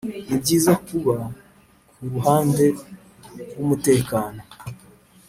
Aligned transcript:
nibyiza 0.27 0.71
kuba 0.87 1.15
kuruhande 1.93 2.65
rwumutekano 3.49 4.41